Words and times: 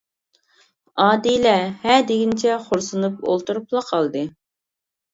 ئادىلە 1.03 1.53
ھە 1.85 1.99
دېگىنىچە 2.13 2.57
خورسىنىپ 2.65 3.23
ئولتۇرۇپلا 3.31 3.89
قالدى. 3.95 4.29